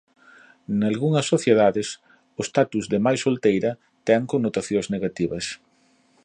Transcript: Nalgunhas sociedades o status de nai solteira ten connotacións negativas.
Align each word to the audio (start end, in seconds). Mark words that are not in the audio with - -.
Nalgunhas 0.79 1.27
sociedades 1.33 1.87
o 2.39 2.41
status 2.49 2.83
de 2.91 2.97
nai 3.05 3.17
solteira 3.25 3.71
ten 4.07 4.21
connotacións 4.31 4.87
negativas. 4.95 5.45